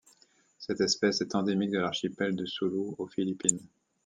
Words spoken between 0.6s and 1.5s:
espèce est